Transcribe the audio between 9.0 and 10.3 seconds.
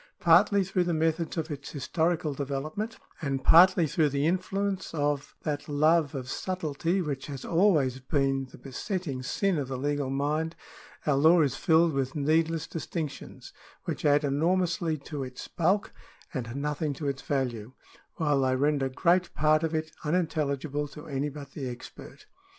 sin of the legal